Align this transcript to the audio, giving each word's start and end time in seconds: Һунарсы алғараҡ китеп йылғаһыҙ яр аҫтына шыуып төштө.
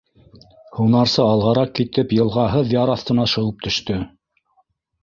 Һунарсы 0.77 1.21
алғараҡ 1.25 1.75
китеп 1.81 2.17
йылғаһыҙ 2.17 2.75
яр 2.79 2.95
аҫтына 2.97 3.31
шыуып 3.37 3.65
төштө. 3.69 4.03